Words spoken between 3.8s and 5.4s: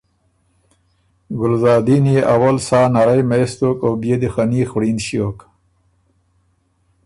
او بيې دی خني خوړیند ݭیوک۔